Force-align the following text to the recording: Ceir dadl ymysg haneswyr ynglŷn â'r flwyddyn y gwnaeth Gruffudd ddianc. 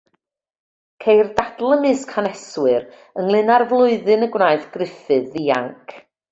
Ceir 1.03 1.27
dadl 1.41 1.75
ymysg 1.75 2.15
haneswyr 2.15 2.89
ynglŷn 3.25 3.55
â'r 3.59 3.69
flwyddyn 3.75 4.29
y 4.29 4.33
gwnaeth 4.39 4.69
Gruffudd 4.75 5.33
ddianc. 5.39 5.99